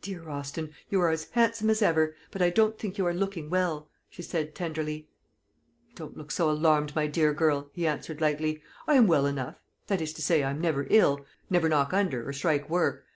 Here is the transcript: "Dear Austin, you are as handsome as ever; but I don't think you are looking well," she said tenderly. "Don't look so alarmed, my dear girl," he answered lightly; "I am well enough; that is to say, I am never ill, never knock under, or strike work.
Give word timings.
"Dear 0.00 0.28
Austin, 0.28 0.72
you 0.90 1.00
are 1.00 1.10
as 1.10 1.24
handsome 1.30 1.70
as 1.70 1.82
ever; 1.82 2.14
but 2.30 2.40
I 2.40 2.50
don't 2.50 2.78
think 2.78 2.96
you 2.98 3.04
are 3.06 3.12
looking 3.12 3.50
well," 3.50 3.88
she 4.08 4.22
said 4.22 4.54
tenderly. 4.54 5.08
"Don't 5.96 6.16
look 6.16 6.30
so 6.30 6.48
alarmed, 6.48 6.94
my 6.94 7.08
dear 7.08 7.34
girl," 7.34 7.68
he 7.72 7.84
answered 7.84 8.20
lightly; 8.20 8.62
"I 8.86 8.94
am 8.94 9.08
well 9.08 9.26
enough; 9.26 9.56
that 9.88 10.00
is 10.00 10.12
to 10.12 10.22
say, 10.22 10.44
I 10.44 10.50
am 10.52 10.60
never 10.60 10.86
ill, 10.88 11.26
never 11.50 11.68
knock 11.68 11.92
under, 11.92 12.28
or 12.28 12.32
strike 12.32 12.70
work. 12.70 13.04